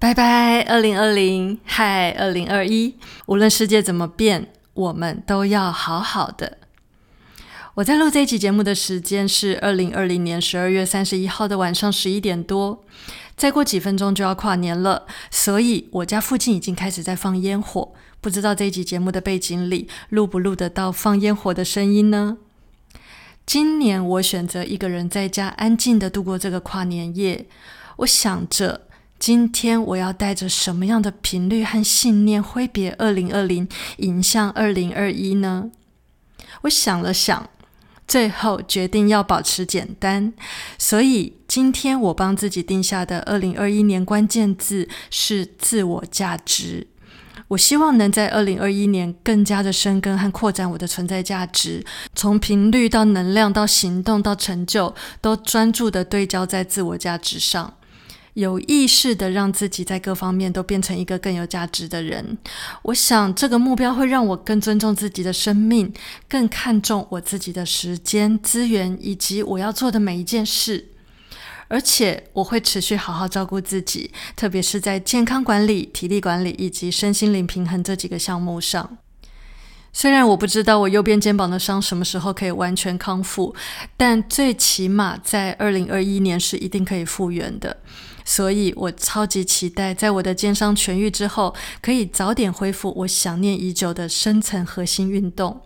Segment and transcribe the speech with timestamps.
[0.00, 2.94] 拜拜，二零二零，嗨，二零二一。
[3.26, 6.56] 无论世界怎么变，我们都要好好的。
[7.74, 12.82] 我在录这一集节目的时间是二零二零年十二月三十一号的晚上十一点多。
[13.36, 17.92] 再过几分钟就要跨年了，所以我家附近已经开始在放烟火。
[18.22, 22.38] 不知道这一集节目的背景里录不录得到放烟火的声音呢？
[23.44, 27.46] 今年我选择一个人在家安静的度过这个跨年夜。
[27.98, 28.86] 我想着。
[29.20, 35.70] 今天我要带着什么样的频率和信念挥别二零二零，迎向二零二一呢？
[36.62, 37.50] 我想了想，
[38.08, 40.32] 最后决定要保持简单。
[40.78, 46.86] 所以今天我帮自己定下的二零二一年关键字是自我价值。
[47.48, 57.74] 我希望能在二零二一年更加的深耕和扩展我的存在价值，从频率到能量到行动到成就，都专注的对焦在自我价值上。
[58.40, 62.36] 有意识的让自己在各方面都变成一个更有价值的人，
[62.82, 65.92] 我想这个目标会让我更尊重自己的生命，
[66.28, 70.88] 更看重我自己的时间资源以及我要做的每一件事，
[71.68, 78.98] 而且我会持续好好照顾自己，特别是在健康管理、体力管理以及身心灵平衡这几个项目上。
[79.92, 83.54] 虽然我不知道我右边肩膀的伤什么时候可以完全康复，
[83.96, 87.76] 但最起码在二零二一年是一定可以复原的。
[88.24, 95.60] 所以我超级期待，在我的肩伤痊愈之后，可以早点恢复我想念已久的深层核心运动。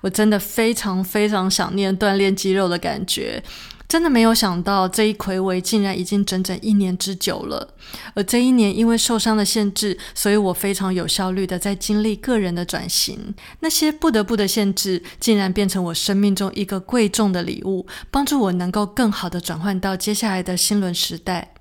[0.00, 3.42] 我真的非常非常想念锻炼肌肉的感觉，
[3.88, 7.74] 真的没有想到这一回违竟然已经整整一年之久了。
[8.14, 13.34] 而这一年因为受伤的限制，所以我非常有效率的在经历个人的转型。
[13.60, 21.54] 那些不得不的限制，竟然变成我生命中一个贵重的礼物，帮助我能够更好的转换到接下来的新轮时代。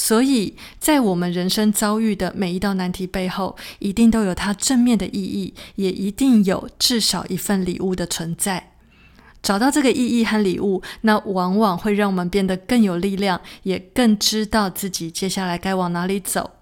[0.00, 8.70] 所以在我们人生遭遇的每一道难题背后，一定都有它正面的意义，也一定有至少一份礼物的存在。
[9.42, 16.52] 找到这个意义和礼物，那往往会让我们变得更有力量，也更知道自己接下来该往哪里走。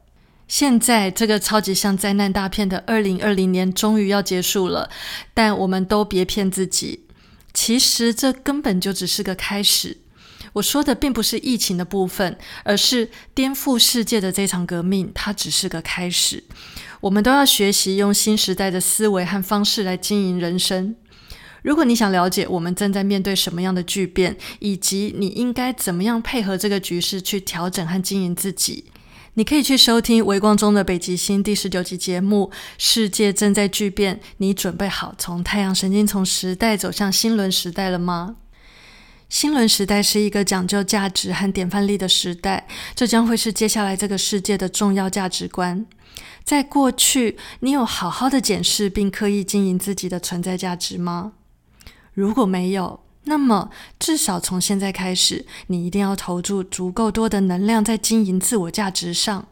[0.48, 4.88] 现在这个超级像灾难大片的二零二零年终于要结束了，
[5.34, 7.00] 但我们都别骗自己，
[7.52, 9.98] 其实这根本就只是个开始。
[10.56, 16.42] 我说的并不是疫情的部分，而是颠覆世界的这场革命，它只是个开始。
[17.00, 20.96] 我们都要学习用新时代的思维和方式来经营人生。
[21.62, 28.86] 如果你想了解我们正在面对什么样的巨变，以及你应该怎么样配合这个局势去调整和经营自己，
[29.34, 32.50] 你可以去收听《微光中的北极星》第十九集节目。
[32.78, 38.36] 世界正在巨变，你准备好从太阳神经从时代走向新轮时代了吗？
[39.28, 45.84] 新轮时代是一个讲究价值和典范力的时代，这将会是接下来这个世界的重要价值观。
[46.44, 51.32] 在过去，你有好好的检视并刻意经营自己的存在价值吗？
[52.14, 59.48] 如果没有，那么至少从现在开始，你一定要投注足够多的能量在经营自我价值上。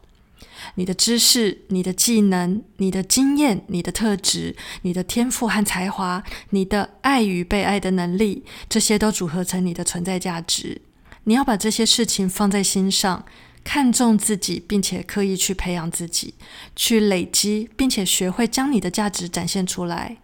[0.75, 10.81] 你的知识、你的技能、你的经验、你的特质、你的天赋和才华、你的爱与被爱的能力，这些都组合成你的存在价值。
[11.25, 13.25] 你要把这些事情放在心上，
[13.63, 16.35] 看重自己，并且刻意去培养自己，
[16.75, 20.17] 去累积，并且学会将你的价值展现出来。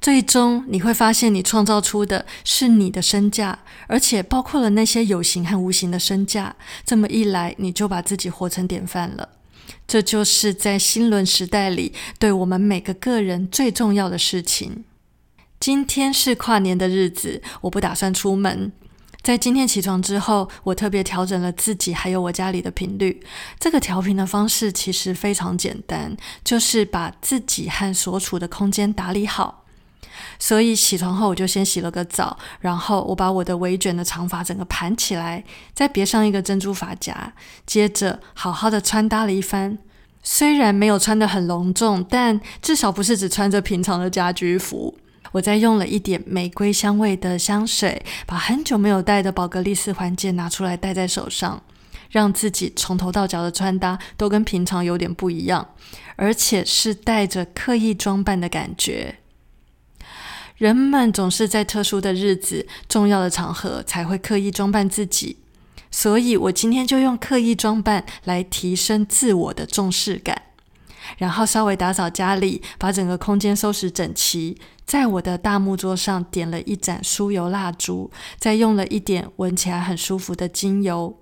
[0.00, 6.54] 最终，你会发现，你创造出的是你的身价，而且包括了那些有形和无形的身价。
[6.84, 9.28] 这么一来，你就把自己活成典范了。
[9.88, 14.84] 这就是在新轮时代里，对我们每个个人最重要的事情。
[15.58, 18.70] 今天是跨年的日子，我不打算出门。
[19.22, 23.20] 在今天起床之后，我特别调整了自己还有我家里的频率。
[23.58, 29.64] 这个调频的方式其实非常简单，就是把自己和所处的空间打理好。
[30.38, 37.32] 所以起床后，我就先洗了个澡，然后我把我的微卷的长发整个盘起来，再别上一个珍珠发夹，
[37.66, 39.78] 接着好好的穿搭了一番。
[40.22, 44.98] 虽然没有穿得很隆重，但至少不是只穿着平常的家居服。
[45.32, 51.62] 我再用了一点玫瑰香味的香水，把很久没有戴的宝格丽丝环戒拿出来戴在手上，
[52.10, 55.68] 让自己从头到脚的穿搭都跟平常有点不一样，
[56.16, 59.16] 而且是带着刻意装扮的感觉。
[60.58, 65.36] 人们总是在特殊的日子、重要的场合才会刻意装扮自己，
[65.88, 70.42] 所以我今天就用刻意装扮来提升自我的重视感。
[71.16, 81.16] 然后稍微打扫家里，把整个空间收拾整齐，在我的大木桌上点了一盏酥油蜡烛，再用了一点闻起来很舒服的精油。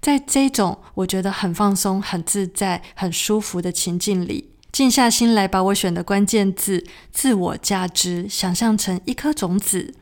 [0.00, 9.92] 在这种我觉得很放松、很自在、很舒服的情境里，静下心来，把我选的关键字“自我价值”想象成一颗种子。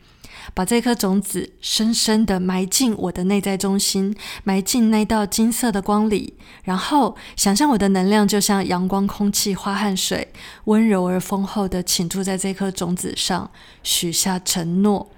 [0.52, 4.14] 把这颗种子深深的埋进我的内在中心，
[4.44, 6.34] 埋进那道金色的光里，
[6.64, 10.30] 然后想象我的能量就像阳光、空气、花和水，
[10.64, 13.50] 温柔而丰厚的倾注在这颗种子上，
[13.82, 15.10] 许下承诺：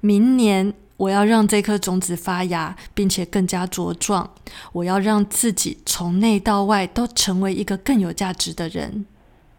[0.00, 4.30] 明年我要让这颗种子发芽，并且更加茁壮。
[4.72, 9.04] 我要让自己从内到外都成为一个更有价值的人。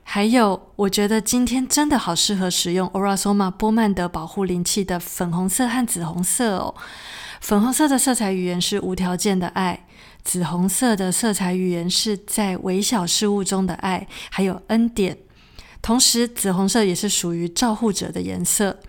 [0.03, 6.73] 还有，我觉得今天真的好适合使用 Orasoma 波曼德保护灵气的粉红色和紫红色哦。
[7.41, 9.85] 粉红色的色彩语言是无条件的爱，
[10.23, 15.17] 紫红色的色彩语言是在微小事物中的爱，还有恩典。
[15.81, 18.79] 同时，紫红色也是属于照护者的颜色，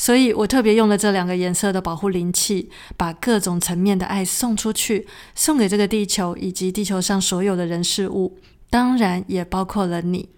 [0.00, 8.38] 所以我特别用了这两个颜色的保护灵气，把各种层面的爱送出去，送给这个地球以及地球上所有的人事物，
[8.70, 10.30] 当然也包括了你。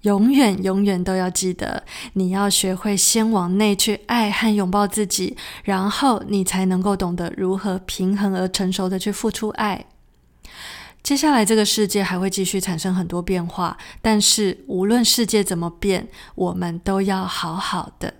[0.00, 1.84] 永远永远都要记得，
[2.14, 9.86] 你要学会先往内去爱和拥抱自己，然后你才能够懂得如何平衡而成熟的去付出爱。
[11.04, 18.14] 接下来，这个世界还会继续产生很多变化，但是无论世界怎么变，我们都要好好的。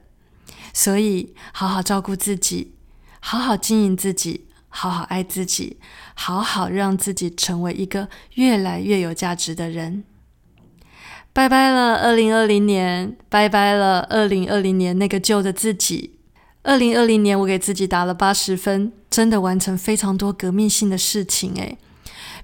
[0.73, 2.75] 所以，好好照顾自己，
[3.21, 5.79] 好好经营自己，好好爱自己，
[6.15, 10.05] 好好让自己成为一个越来越有价值的人。
[11.33, 16.19] 拜拜了，二零二零年，拜拜了，二零二零年那个旧的自己。
[16.63, 21.77] 二零二零年，我给自己打了八十分，真的完成非常多革命性的事情诶，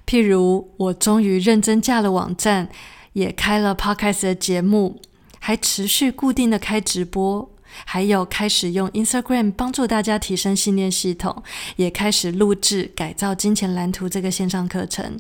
[0.07, 2.69] 譬如，我终于认真架了网站，
[3.13, 5.01] 也开了 podcast 的节目，
[5.39, 7.55] 还持续固定的开直播，
[7.85, 11.43] 还有开始用 Instagram 帮助大家提升信念系统，
[11.77, 15.19] 也开始录制改造金钱蓝图这个线上课程。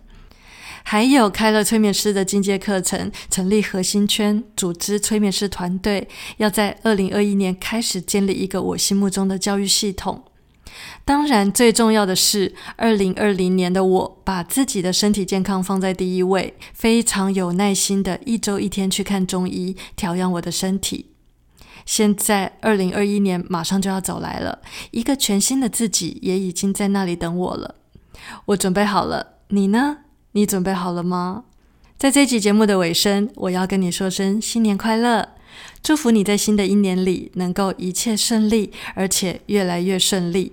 [0.84, 6.08] 还有开了催眠师的进阶课程，成立核心圈，组织催眠师团队，
[6.38, 10.25] 要在二零二一年开始建立一个我心目中的教育系统。
[11.05, 21.06] 当然，最重要的是，二零二零年的我把自己的身体健康放在第一位，非常有耐心的一周一天去看中医调养我的身体。
[21.88, 24.58] 现在二零二一年马上就要走来了，
[24.90, 27.76] 一个全新的自己也已经在那里等我了。
[28.44, 30.00] 我准备好了，你呢？
[30.32, 31.44] 你准备好了吗？
[31.96, 35.31] 在这集节目的尾声，我要跟你说声新年快乐，
[35.82, 40.52] 祝福你在新的一年里能够一切顺利，而且越来越顺利。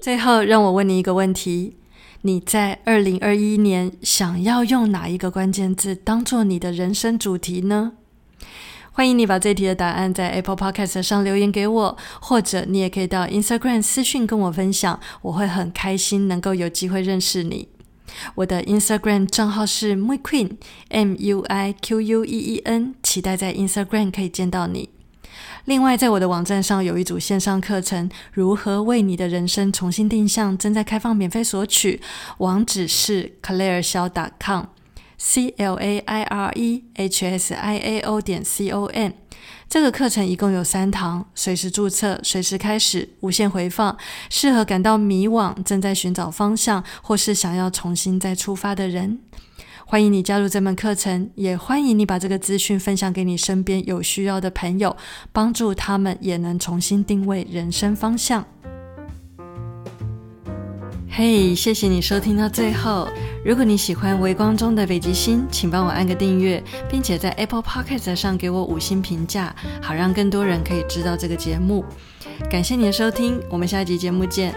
[0.00, 1.74] 最后，让我问你一个问题：
[2.22, 7.92] 你在二零二一年想要用哪一个关键字当做你的人生主题呢？
[8.90, 17.68] 欢迎你把这题的答案在 Apple Podcast 上留言给我，或者你也可以到 Instagram 私讯跟我分享，我会很开心能够有机会认识你。
[18.34, 20.56] 我的 Instagram 账号是 Muiqueen
[20.88, 24.88] M U I Q U E E N，期待在 Instagram 可以见到你。
[25.68, 32.00] 另外，在我的网站上有一组线上课程，如何为你的人生重新定向，正在开放免费索取，
[32.38, 34.64] 网址是 clairesiao.com。
[35.18, 39.12] c l a i r e h s i a o 点 c o m，
[39.68, 43.94] 这个课程一共有三堂，随时注册，随时开始，无限回放，
[44.30, 49.18] 适合感到迷惘、正在寻找方向，或是想要重新再出发的人。
[49.90, 54.94] 欢迎你加入这门课程，也欢迎你把这个资讯分享给你身边有需要的朋友，
[55.32, 58.44] 帮助他们也能重新定位人生方向。
[61.08, 63.08] 嘿，谢谢你收听到最后。
[63.42, 71.82] 如果你喜欢《微光中的北极星》，请帮我按个订阅，并且在 Apple Podcast 上给我五星评价，好让更多人可以知道这个节目。
[72.50, 74.54] 感谢你的收听，我们下一集节目见。